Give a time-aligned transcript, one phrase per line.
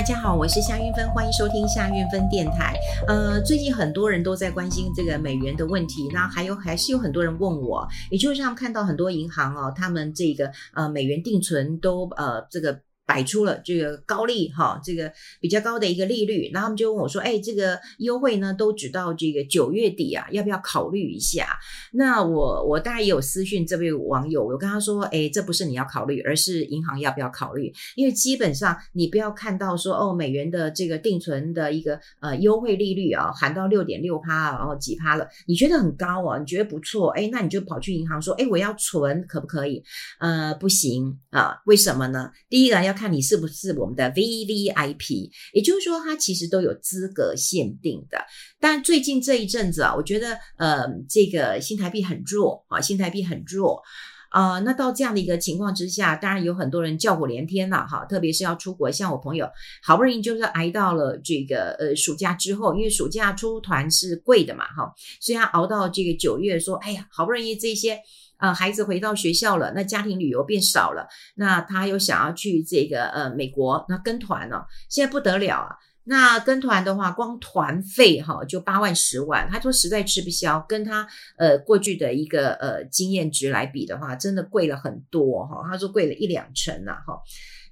[0.00, 2.74] 大家好，我是夏运芬，欢迎收听夏运芬电台。
[3.06, 12.80] 呃，最近很多人都在关心这个美元的问题，那还有还是有很多人问我，也就是他们看到很多银行哦，他们这个呃美元定存都呃这个。
[13.10, 21.58] 摆出了这个高利哈，这个比较高的一个利率，然后他们就问我说：“哎，这个优惠呢都只到这个九月底啊，要不要考虑一下？”
[21.92, 27.72] 那我我大概也有私讯这位网友，我跟他说：“哎，这不是你要考虑，而是银行要不要考虑？
[27.96, 39.82] 因为基本上你不要看到说哦，美元的这个定存的一个呃优惠利率啊，喊到六点六趴，然后几趴了，你觉得很高啊，你觉得不错，哎，那你就跑去银行说：哎，我要存，可不可以？
[40.20, 42.30] 呃，不行啊，为什么呢？
[42.48, 42.94] 第一个要。
[43.00, 48.18] 看你是不是我们的 VVIP，也就是说，它其实都有资格限定的。
[48.60, 53.82] 但最近这一阵子啊，我觉得呃，这个新台币很弱啊，新台币很弱
[54.30, 54.60] 啊、呃。
[54.60, 58.04] 那到这样的一个情况之下，当然有很多人叫苦连天了哈。
[58.06, 59.46] 特别是要出国，像我朋友，
[59.82, 68.00] 好不容易就是挨到了这个呃暑假之后，因为暑假出团是贵的嘛哈，所以他熬到这个九月，说哎呀，好不容易这些。
[68.42, 75.76] 呃，孩子回到学校了，那家庭旅游变少了，那他又想要去这个呃美国，那跟团了，现在不得了啊！
[76.04, 81.06] 那跟团的话，光团费哈就八万十万，他说实在吃不消，跟他
[81.36, 87.20] 呃过去的一个呃经验值来比的话，真的贵了很多哈，他说贵了一两成呐哈。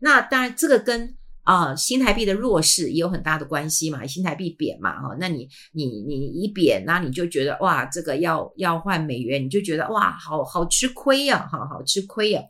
[0.01, 1.15] 那当然这个跟。
[1.45, 12.43] 啊，新台币的弱势也有很大的关系嘛，新台币贬嘛，哈，那你你你一贬，那你就觉得哇，这个要要换美元，你就觉得哇，好好吃亏呀，哈，好吃亏呀，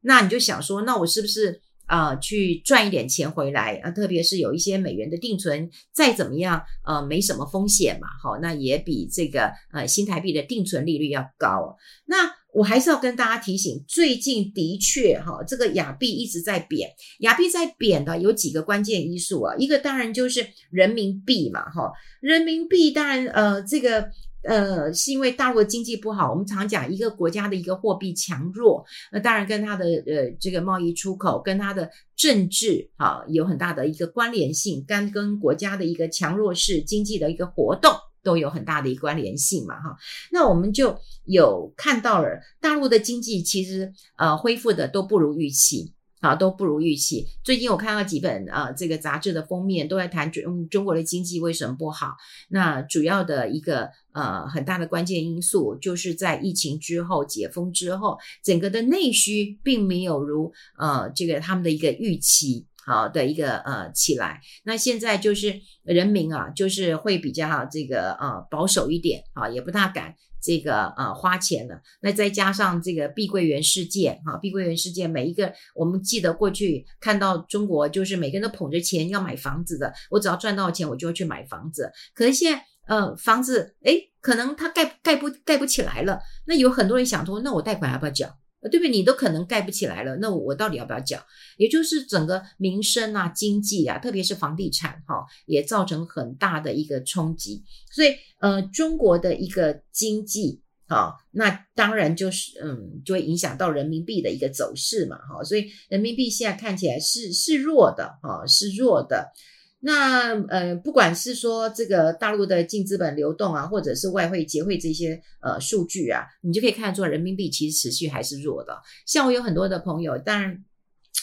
[0.00, 1.60] 那你就想说，那我是不是
[1.90, 3.90] 啊、去赚一点钱回来啊？
[3.90, 12.40] 特别是有一些美元的定存，再怎么样，呃，没什么风险嘛，好，那也比这个呃新台币的定存利率要高，那。
[12.52, 24.10] 我还是要跟大家提醒，最近的确哈，这个亚币一直在贬，亚币在贬的有几个关键因素啊，一个当然就是人民币嘛，哈，人民币当然呃这个
[24.42, 37.92] 呃是因为大陆的经济不好，我们常讲一个国家的一个货币强弱，那当然跟它的呃这个贸易出口跟它的政治啊有很大的一个关联性，跟跟国家的一个强弱势经济的一个活动。
[38.22, 39.96] 都有很大的一个关联性嘛，哈，
[40.30, 47.26] 那我们就有看到了大陆的经济其实呃恢复的都不如预期啊，都不如预期。
[47.42, 52.16] 最近我看到几本呃这个杂志的封面都在谈中中国的经济为什么不好，
[52.50, 62.66] 那主要的一个呃很大的关键因素就是在疫情之后解封之后，整个的内需并没有如呃这个他们的一个预期。
[62.82, 71.80] 好的一个呃起来，那现在就是人民啊，就是会比较这个呃保守一点啊，也不大敢这个呃花钱了。
[72.00, 81.90] 那再加上这个碧桂园事件哈，碧桂园事件每一个我们记得过去看到中国就是每个人都捧着钱要买房子的，我只要赚到钱我就会去买房子。
[82.14, 88.28] 可能现在呃房子诶可能它盖盖不盖不起来了，那有很多人想通，那我贷款要不要缴？
[88.68, 88.90] 对不对？
[88.90, 91.18] 你都可能盖不起来了，那我到底要不要缴？
[91.56, 97.64] 也就是整个民生啊、经济啊，特别是房地产哈、也造成很大的一个冲击。
[97.92, 109.32] 所以，呃，中国的一个经济哈、那当然就是嗯，就会影响到人民币的一个走势嘛，哈、所以，人民币现在看起来是是弱的，哈、是弱的。
[109.80, 118.80] 那呃，不管是说这个大陆的净资本流动啊，或者是外汇结汇这些呃数据啊，你就可以看出，人民币其实持续还是弱的。
[119.06, 120.64] 像我有很多的朋友，当然。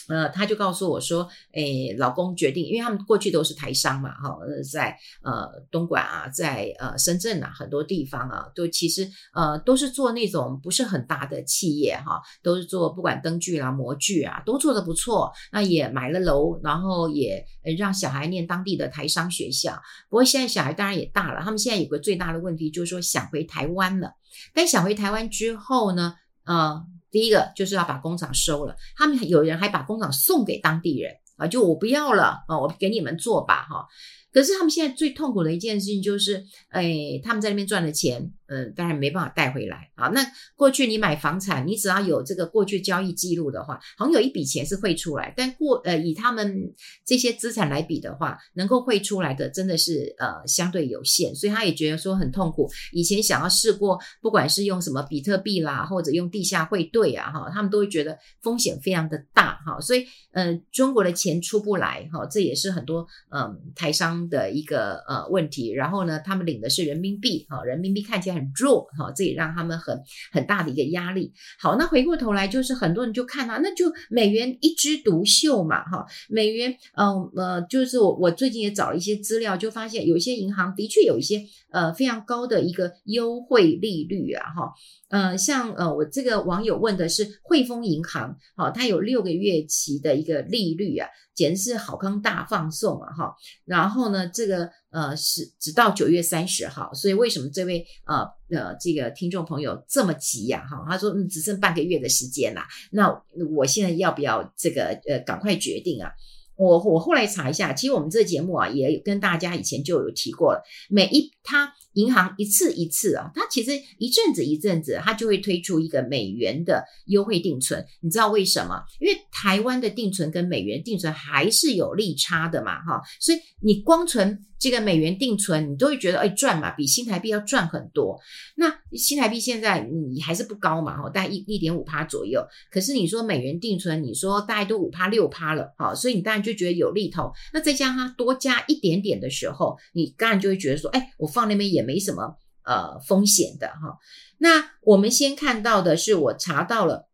[0.08, 4.38] 呃，他就告诉我说，诶，老公决定，因为他们过去都是台商嘛，哈，
[4.72, 15.30] 在呃东莞啊，在呃深圳啊，很多地方啊，都其实呃都是做那种不是很大的企业哈，都是做不管灯具啦、模具啊，都做得不错。
[15.52, 17.44] 那也买了楼，然后也
[17.76, 19.78] 让小孩念当地的台商学校。
[20.08, 24.12] 不过现在小孩当然也大了，他们现在有个最大的问题就是说想回台湾了。
[24.54, 26.14] 但想回台湾之后呢，
[26.44, 26.86] 呃。
[27.10, 33.86] 第一个就是要把工厂收了，他们有人还把工厂送给当地人啊，就我不要了啊，我给你们做吧哈。
[34.32, 38.32] 可是他们现在最痛苦的一件事情就是，哎，他们在那边赚的钱。
[38.50, 40.08] 嗯，当然没办法带回来啊。
[40.08, 40.26] 那
[40.56, 45.34] 过去你买房产，你只要有这个过去交易记录的话，好像有一笔钱是汇出来。
[45.36, 46.72] 但过呃，以他们
[47.04, 52.66] 这些资产来比的话，能够汇出来的真的是呃相对有限，所以他也觉得说很痛苦。
[52.90, 59.78] 以前想要试过，不管是用什么比特币啦，或者用地下汇兑啊，哈，他们都会觉得风险非常的大哈。
[59.78, 71.30] 所以、呃，中国的钱出不来哈，这也是很多嗯台商的一个呃问题，然后呢，他们领的是人民币，哈，人民币看起来很弱，哈，这也让他们很很大的一个压力。
[71.60, 84.72] 好，那回过头来就是很多人就看啊，那就美元一枝独秀嘛，哈，美元，嗯呃，就是我我最近也找了一些资料，就发现有些银行的确有一些呃非常高的一个优惠利率啊，哈，
[85.08, 91.08] 呃，像呃我这个网友问的是汇丰银行，好，它有六个月期的一个利率啊。
[91.34, 93.12] 简直是好康大放送啊！
[93.14, 93.32] 哈，
[93.64, 100.66] 然后呢，这个呃是直到九月三十号，所以为什么这位呃呃这个听众朋友这么急呀？
[100.68, 103.08] 哈，他说嗯只剩半个月的时间啦，那
[103.56, 106.10] 我现在要不要这个呃赶快决定啊？
[106.56, 111.72] 我我后来查一下，其实我们这个节目啊也有跟大家以前就有提过了，每一他。
[111.98, 117.84] 银行一次一次啊，它其实一阵子一阵子，它就会推出一个美元的优惠定存。
[118.00, 118.80] 你知道为什么？
[119.00, 128.16] 因为台湾的定存跟美元定存还是有利差的嘛，哈，所以你光存这个美元定存，你都会觉得哎赚嘛，比新台币要赚很多。
[128.54, 132.40] 那新台币现在你还是不高嘛，哈，大概一一点五趴左右。
[132.70, 137.32] 可是你说美元定存，你说大概都五趴六趴了，哈，所以你当然就觉得有利头。
[137.52, 141.87] 那再加上它多加一点点的时候，你当然就会觉得说，哎，我放那边也。
[141.88, 143.96] 没什么呃风险的哈，
[144.36, 147.08] 那我们先看到的是我查到了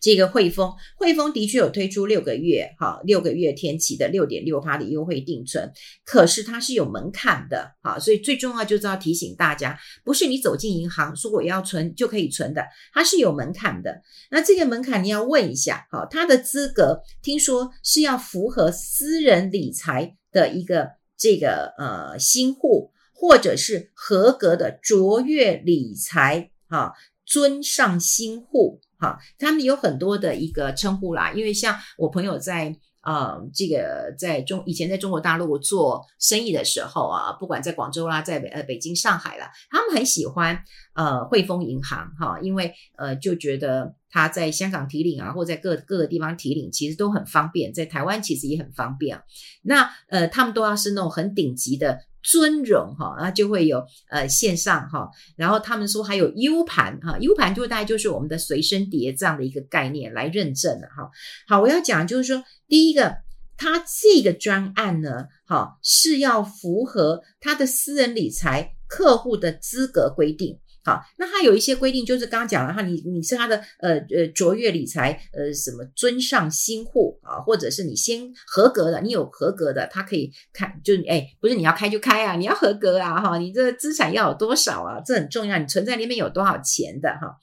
[0.00, 5.70] 这个汇丰，汇丰的确有推出六个月哈六个月天期的六点六趴的优惠定存，
[6.06, 12.64] 可是它是有门槛的哈，所以最重要就是要提醒大家，不是你走进银行说我要存就可以存的，
[12.94, 14.00] 它是有门槛的。
[14.30, 22.90] 那这个门槛你要问一下哈，它的资格听说是要符合私人理财的一个这个呃新户。
[23.20, 26.94] 或者是合格的卓越理财哈，
[27.26, 31.30] 尊上新户哈，他们有很多的一个称呼啦。
[31.32, 40.58] 因为像我朋友在呃这个在中以前在中国大陆做生意的时候啊，不管在广州啦，在北呃北京、上海啦，他们很喜欢
[40.94, 49.22] 呃汇丰银行哈，因为呃就觉得他在香港提领啊，或在各各个地方提领其实都很方便，在台湾其实也很方便。
[49.60, 52.00] 那呃他们都要是那种很顶级的。
[52.22, 61.10] 尊荣哈，然后就会有呃线上哈，然后他们说还有 U 盘哈，U 盘就大概就是我们的随身碟这样的一个概念来认证的哈。
[61.48, 63.16] 好，我要讲就是说，第一个，
[63.56, 70.58] 它这个专案呢，哈是要符合它的私人理财客户的资格规定。
[70.82, 87.36] 好，那它有一些规定，就是刚刚讲了哈，你你是他的呃呃卓越理财呃什么尊上新户啊，或者是你先合格的，你有合格的，他可以看，就是哎，不是你要开就开啊，你要合格啊哈，你这资产要有多少啊，这很重要，你存在里面有多少钱的哈。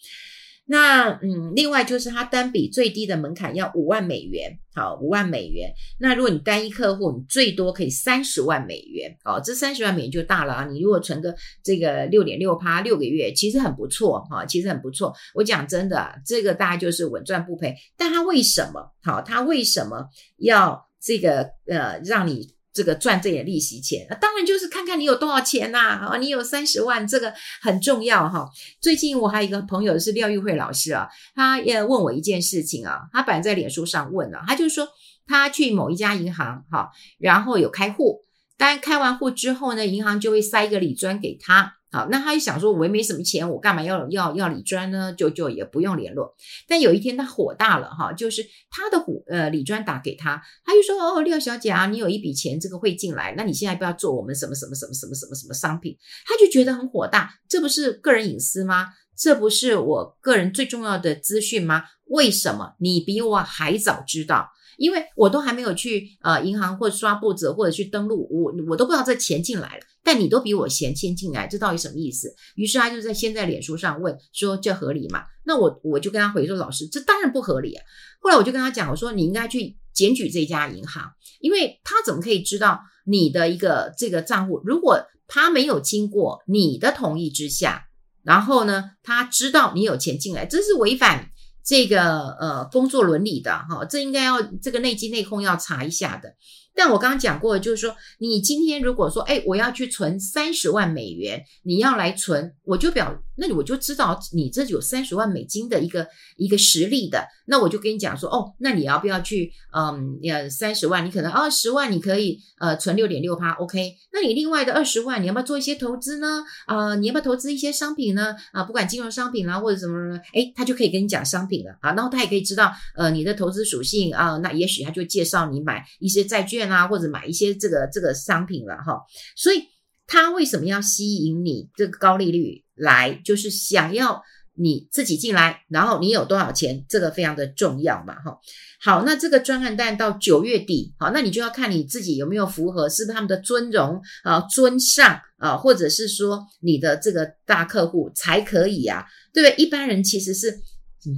[0.70, 5.72] 那嗯，另外就是它单笔最低的门槛要五万美元，好，五万美元。
[5.98, 10.66] 那如果你单一客户，你最多可以三十万美元，哦，这三十万美元就大了啊。
[10.66, 11.34] 你如果存个
[11.64, 15.16] 这个六点六趴六个月，其实很不错哈，其实很不错。
[15.34, 17.74] 我讲真的，这个大家就是稳赚不赔。
[17.98, 19.22] 但它为什么好？
[19.22, 20.06] 它为什么
[20.36, 22.57] 要这个呃让你？
[22.78, 25.98] 这个赚这点利息钱，那当然就是看看你有多少钱呐！
[26.12, 28.48] 啊，你有三十万，这个很重要哈。
[28.80, 34.88] 最近我还有一个朋友是廖玉慧老师啊，他也问我一件事情啊，他本来在脸书上问了，他就说
[35.26, 38.22] 他去某一家银行哈，然后有开户，
[38.60, 41.77] 但开完户之后呢，银行就会塞一个礼专给他。
[41.90, 45.14] 好，那他就想说，我也没什么钱，我干嘛要要要理专呢？
[45.14, 46.36] 就就也不用联络。
[46.68, 55.98] 但有一天他火大了哈，就是他的虎呃理专打给他，他就说哦，廖小姐啊，你有一笔钱这个会进来，那你现在不要做我们什么什么什么什么什么什么商品？
[56.26, 58.90] 他就觉得很火大，这不是个人隐私吗？
[59.18, 61.86] 这不是我个人最重要的资讯吗？
[62.06, 64.50] 为什么你比我还早知道？
[64.78, 69.84] 因为我都还没有去呃银行或者刷簿子或者去登录，我我都不知道这钱进来了。
[70.04, 72.34] 但你都比我先先进来，这到底什么意思？
[72.56, 77.84] 于是他就在先在脸书上问说：“这合理吗？”那我我就跟他回说：“老师，这当然不合理啊。”
[78.22, 84.62] 后来我就跟他讲，我说：“你应该去检举这家银行，因为他怎么可以知道你的一个这个账户？
[84.64, 87.90] 如果他没有经过你的同意之下，
[88.24, 91.30] 然后呢，他知道你有钱进来，这是违反
[91.68, 96.34] 这个呃工作伦理的哈，这应该要这个内机内控要查一下的。”
[96.78, 106.08] 但我刚刚讲过，就是说，你今天如果说，哎，我要去存三十万美元，你要来存，我就表那我就知道你这有三十万美金的一个
[106.38, 116.44] 一个实力的，那我就跟你讲说，哦，那你要不要去，嗯，呃，三十万，你可能二十万你可以呃存六点六趴，OK，那你另外的二十万，你要不要做一些投资呢？
[116.68, 118.36] 啊、你要不要投资一些商品呢？
[118.52, 129.02] 啊、不管金融商品啦或者什么什么，诶，他就可以跟你讲商品了啊，然后他也可以知道，呃，你的投资属性啊、那也许他就介绍你买一些债券啊，或者买一些这个这个商品了哈，
[129.36, 129.64] 所以。
[130.10, 133.22] 他为什么要吸引你这个高利率来？
[133.26, 134.24] 就是想要
[134.56, 138.40] 你自己进来，然后你有多少钱，这个非常的重要嘛，哈。
[138.80, 149.62] 好，那这个专案单到九月底，好，那你就要看你自己有没有符合，是不是他们的尊荣啊、尊上啊，或者是说你的这个大客户才可以啊，对不对？
[149.62, 150.58] 一般人其实是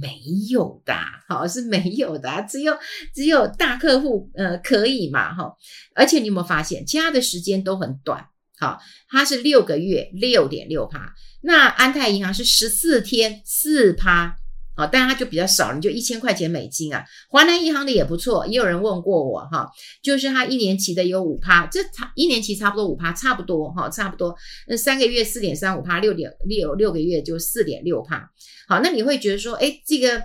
[0.00, 0.20] 没
[0.50, 0.94] 有的，
[1.28, 2.76] 好，是没有的，只有
[3.14, 5.54] 只有大客户呃可以嘛，哈。
[5.94, 8.26] 而且你有没有发现，其他的时间都很短。
[8.58, 8.78] 好，
[9.08, 14.36] 它是六个月六点六趴，那安泰银行是十四天四趴，
[14.74, 17.04] 啊，但是它就比较少，你就一千块钱美金啊。
[17.28, 19.70] 华南银行的也不错，也有人问过我哈，
[20.02, 24.34] 就是它一年期的有五趴，这差一年期差不多五趴，差不多哈，差不多。
[24.66, 28.30] 那三个月四点三五趴，六点六六个月就四点六趴。
[28.68, 30.22] 好，那你会觉得说，哎，这个。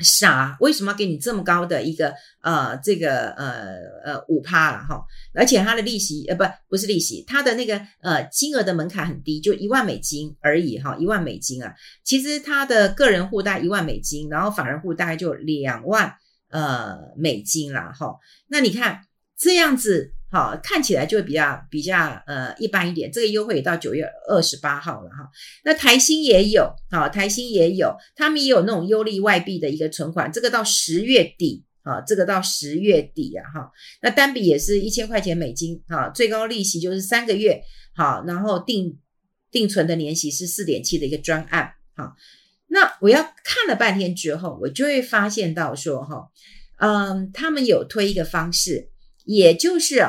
[0.00, 5.04] 傻，为什么要给你这么高的一个呃这个呃呃五趴了哈？
[5.34, 11.74] 而且它的利息呃不不是利息，它的那个呃金额的门槛很低，就一万美金而已哈，一万美金啊。
[12.02, 16.14] 其实它的个人户大概一万美金，然后法人户大概就两万
[16.50, 18.16] 呃美金啦哈。
[18.48, 19.02] 那你看
[19.38, 20.14] 这样子。
[20.32, 23.10] 好，看起来就会比较比较呃一般一点。
[23.10, 25.28] 这个优惠也到九月二十八号了哈。
[25.64, 33.72] 那台新也有，好，台新也有，他们也有那种优利外币的一个存款，这个到十月底，啊，这个到十月底啊哈。
[34.02, 37.60] 那单笔也是一千块钱美金，哈，最高利息就是三个月，
[37.96, 39.00] 好，然后定
[39.50, 42.14] 定存的年息是四点七的一个专案，好。
[42.68, 46.28] 那我要看了半天之后，我就会发现到说哈，
[46.78, 48.90] 嗯，他们有推一个方式。
[49.24, 50.04] 也就是，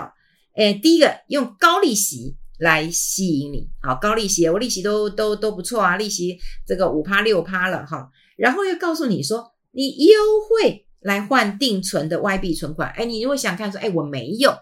[0.56, 10.14] 诶，第一个用高利息来吸引你，好，高利息，我利息都都都不错啊，利息这个五趴六趴了哈，然后又告诉你说，你优
[10.50, 14.54] 惠来换定存的外币存款，诶，你如果想看说，诶，我没有，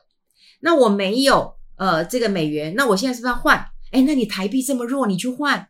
[0.61, 3.65] 那我没有呃这个美元，那我现在是不是要换？
[3.91, 5.67] 诶，那你台币这么弱，你去换，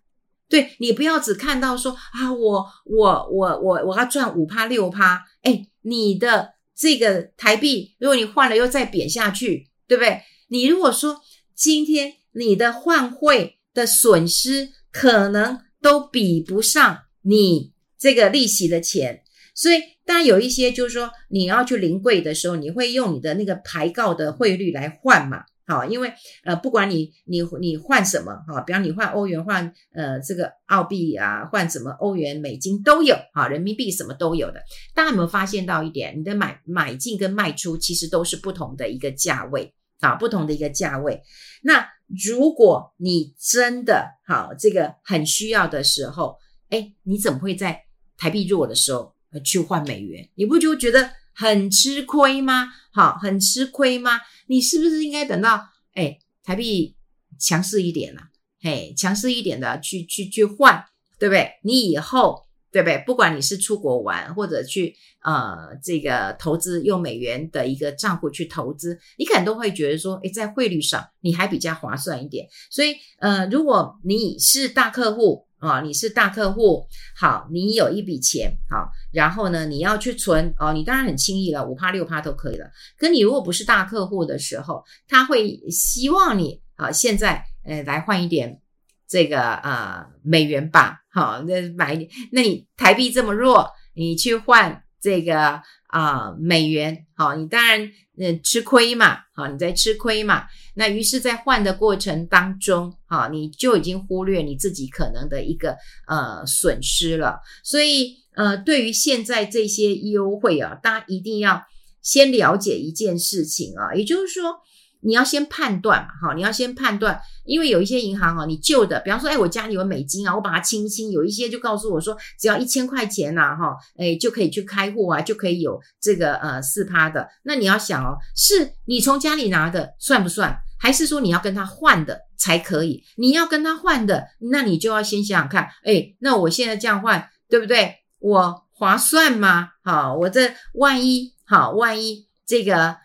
[0.49, 6.58] 对，你不要只看到说啊，我我我我我要赚五趴六趴，诶，你的。
[6.79, 10.21] 这个台币，如果你换了又再贬下去，对不对？
[10.47, 11.19] 你如果说
[11.53, 25.43] 今天你的换汇的损失可能都比不上你这个利息的钱，所以当然有一些就是说你要去临柜的时候，你会用你的那个排告的汇率来换嘛。
[25.69, 26.11] 好，因为
[26.43, 34.59] 呃，不管你你你换什么哈，比方你换欧元换呃这个澳币啊，换什么欧元美金都有哈，人民币什么都有的。
[34.95, 36.17] 大家有没有发现到一点？
[36.19, 41.21] 你的买买进跟卖出其实都是不同的一个价位啊，不同的一个价位。
[41.61, 41.87] 那
[42.25, 46.35] 如果你真的好这个很需要的时候，
[46.69, 47.79] 哎，你怎么会在
[48.17, 49.13] 台币弱的时候
[49.45, 50.27] 去换美元？
[50.33, 51.11] 你不就觉得？
[51.39, 52.67] 很吃亏吗？
[52.91, 54.19] 好，很吃亏吗？
[54.47, 56.97] 你是不是应该等到哎台币
[57.39, 58.23] 强势一点了，
[58.61, 60.83] 嘿，强势一点的去去去换，
[61.17, 61.49] 对不对？
[61.63, 63.01] 你以后对不对？
[63.05, 64.93] 不管你是出国玩或者去
[65.23, 72.45] 呃这个投资用美元的一个账户去投资，你可能都会觉得说，哎，在汇率上你还比较划算一点。
[72.69, 75.47] 所以呃，如果你是大客户。
[75.59, 82.65] 啊、你是大客户，好，你有一笔钱，好，然后呢，你要去存，哦，你当然很轻易了，五趴六趴都可以了。
[82.97, 88.61] 可你如果不是大客户的时候，他会希望你啊，现在呃来换一点
[89.07, 100.45] 这个呃美元吧，好，那买一点，那你台币这么弱，你去换这个啊、美元，好，你当然嗯吃亏嘛，好，你在吃亏嘛。
[100.75, 105.75] 那于是，在换的过程当中，好，你就已经忽略你自己可能的一个
[106.07, 107.39] 呃损失了。
[107.63, 111.63] 所以，呃，对于现在这些优惠啊，大家一定要
[112.01, 114.59] 先了解一件事情啊，也就是说。
[115.01, 127.27] 你要先判断嘛，哈，你要先判断，因为有一些银行啊，你旧的，比方说，哎，我家里有美金啊，我把它清一清，有一些就告诉我说，只要一千块钱呐，哈，哎，就可以去开户啊，就可以有这个呃四趴的。
[127.43, 130.59] 那你要想哦，是你从家里拿的算不算？
[130.77, 133.03] 还是说你要跟他换的才可以？
[133.15, 137.95] 你要跟他换的，那你就要先想想看，哎，那我现在这样换，对不对？
[138.19, 139.69] 我划算吗？
[139.81, 142.97] 好，我这万一，好，万一这个。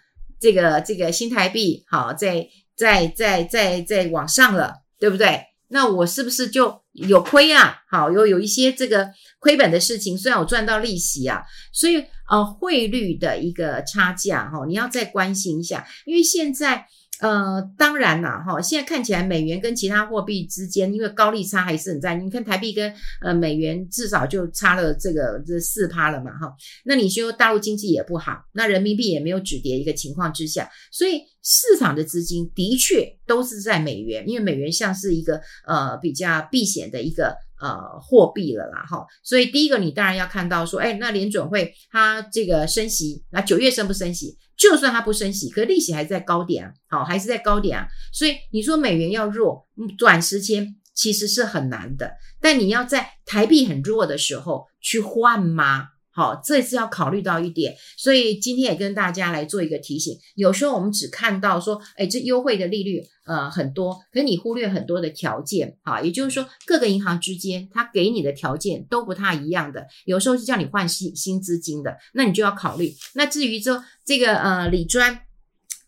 [0.44, 2.46] 这个这个新台币好，在
[2.76, 5.40] 在在在在往上了，对不对？
[5.68, 7.78] 那我是不是就有亏啊？
[7.90, 9.08] 好，有有一些这个
[9.38, 16.86] 亏本的事情，虽然我赚到利息啊，所以呃，汇率的一个差价哈，你要再关心一下，因为现在。
[17.20, 22.16] 呃，当然啦，哈，现在看起来美元跟其他货币之间，因为高利差还是很在。
[22.16, 22.92] 你看台币跟
[23.22, 26.52] 呃美元至少就差了这个这四趴了嘛，哈。
[26.84, 39.06] 那你说大陆经济也不好，那人民币也没有止跌一个情况之下，所以市场的资金的确都是在美元，因为美元像是一个呃比较避险的一个呃货币了啦，哈。
[39.22, 44.36] 所以第一个你当然要看到说，哎，那联准会它这个升息，那九月升不升息？
[44.56, 49.66] 就算它不升息，可利息还是在高点啊，好，还是在高点啊，所以你说美元要弱，
[49.98, 55.88] 短时间其实是很难的，但你要在台币很弱的时候去换吗？
[56.14, 60.16] 好，这次要考虑到一点，所以今天也跟大家来做一个提醒。
[60.36, 72.94] 有时候我们只看到说，哎，这优惠的利率呃很多，可是你忽略很多的条件，哈，也就是说各个银行之间它给你的条件都不太一样的，有时候是叫你换新新资金的，那你就要考虑。
[73.14, 75.20] 那至于说这个呃理专。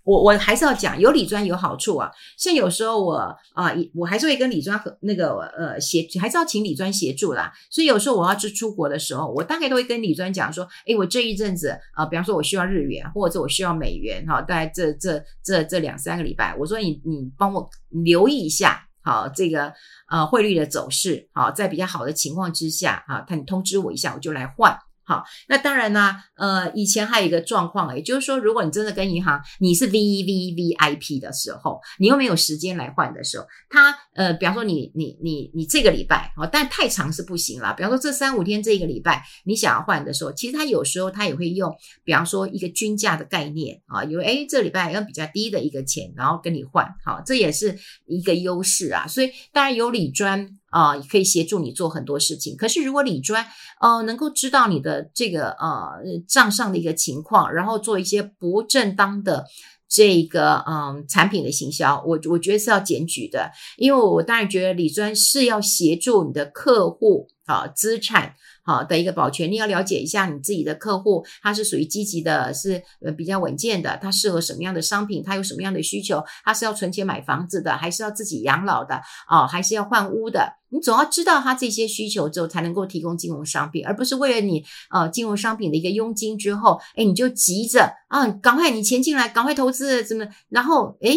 [0.07, 2.11] 我我还是要讲，有理专有好处啊。
[2.39, 3.17] 像有时候我
[3.55, 7.53] 啊，我还是会跟理专和那个呃协，还是要请理专协助啦。
[7.69, 19.73] 所以有时候我要去出国的时候，我大概都会跟理专讲说，诶，我这一阵子啊，比方说我需要日元，或者我需要美元，哈，大概这这这这两三个礼拜，我说你你帮我留意一下，好，这个
[20.09, 24.79] 呃汇率的走势，好，在比较好的情况之下，哈，他你通知我一下，我就来换。
[25.07, 37.73] 好，那当然呢，呃，以前还有一个状况，也就是说，如果你真的跟银行你是 VVVIP 的时候，你又没有时间来换的时候，他呃，比方说你你你你这个礼拜啊，但太长是不行啦。
[37.73, 41.73] 比方说这三五天这个礼拜你想要换的时候，其实他有时候他也会用，
[42.03, 49.07] 比方说一个均价的概念啊，因为诶这礼拜用比较低的一个钱，然后跟你换，好，这也是一个优势啊。
[49.07, 50.59] 所以当然有理专。
[50.77, 52.55] 啊、可以协助你做很多事情。
[52.55, 53.47] 可是如果理专
[53.81, 59.47] 呃能够知道你的这个呃账上的一个情况，然后做一些不正当的
[59.89, 63.51] 这个嗯、产品的行销，我我觉得是要检举的。
[63.79, 68.35] 因为我当然觉得李专是要协助你的客户好资产。
[68.69, 79.01] 好的一个保全，你要了解一下你自己的客户，他是属于积极的，是呃比较稳健的，他适合什么样的商品，他有什么样的需求，他是要存钱买房子的，还是要自己养老的，
[79.31, 80.55] 哦，还是要换屋的？
[80.71, 91.17] 你总要知道他这些需求之后，才能够提供金融商品，而不是为了你呃金融商品的一个佣金之后，哎，你就急着啊，赶快你钱进来，赶快投资怎么，然后哎。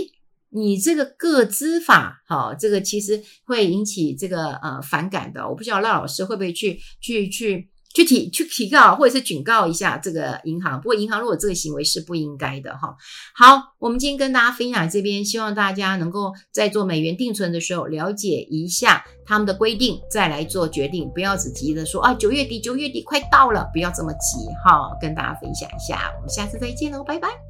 [0.51, 5.47] 你这个个资法，哈，这个其实会引起这个呃反感的。
[5.47, 10.79] 我不知道赖老师会不会去去去去提去提告，或者是警告一下这个银行。
[10.79, 12.95] 不过银行如果这个行为是不应该的，哈。
[13.35, 24.95] 好，我们今天跟大家分享这边，希望大家能够在做美元定存的时候了解一下他们的规定，再来做决定，不要只急着说啊九月底九月底快到了，不要这么急，哈。
[25.01, 27.48] 跟大家分享一下，我们下次再见喽，拜拜。